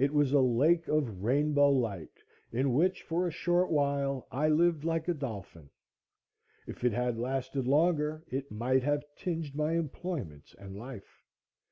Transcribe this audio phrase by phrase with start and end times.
[0.00, 4.82] It was a lake of rainbow light, in which, for a short while, I lived
[4.82, 5.70] like a dolphin.
[6.66, 11.22] If it had lasted longer it might have tinged my employments and life.